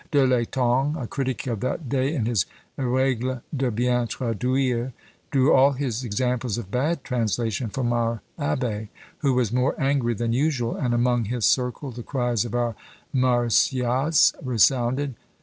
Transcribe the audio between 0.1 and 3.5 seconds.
l'Etang, a critic of that day, in his "RÃẀgles